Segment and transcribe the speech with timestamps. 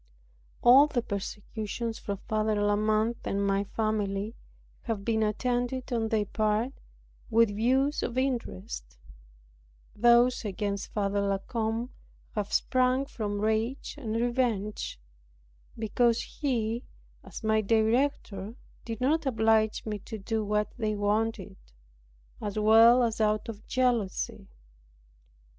[0.63, 4.33] All the persecutions from Father La Mothe and my family
[4.85, 6.73] have been attended on their part
[7.29, 8.97] with views of interest;
[9.95, 11.91] those against Father La Combe
[12.31, 14.99] have sprung from rage and revenge,
[15.77, 16.83] because he,
[17.23, 21.55] as my director, did not oblige me to do what they wanted;
[22.41, 24.47] as well as out of jealousy.